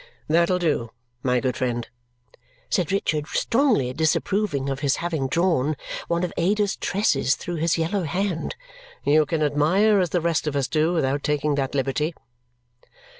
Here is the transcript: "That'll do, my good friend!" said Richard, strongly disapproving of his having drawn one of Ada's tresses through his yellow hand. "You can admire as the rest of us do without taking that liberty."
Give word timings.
"That'll 0.27 0.57
do, 0.57 0.89
my 1.21 1.39
good 1.39 1.55
friend!" 1.55 1.87
said 2.71 2.91
Richard, 2.91 3.27
strongly 3.27 3.93
disapproving 3.93 4.67
of 4.67 4.79
his 4.79 4.95
having 4.95 5.27
drawn 5.27 5.75
one 6.07 6.23
of 6.23 6.33
Ada's 6.37 6.75
tresses 6.75 7.35
through 7.35 7.57
his 7.57 7.77
yellow 7.77 8.01
hand. 8.01 8.55
"You 9.03 9.27
can 9.27 9.43
admire 9.43 9.99
as 9.99 10.09
the 10.09 10.19
rest 10.19 10.47
of 10.47 10.55
us 10.55 10.67
do 10.67 10.91
without 10.91 11.21
taking 11.21 11.53
that 11.53 11.75
liberty." 11.75 12.15